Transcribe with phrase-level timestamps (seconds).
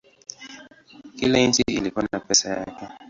[1.15, 2.87] Kila nchi ilikuwa na pesa yake.